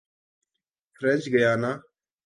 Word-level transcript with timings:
French 0.95 1.23
Guiana 1.33 1.71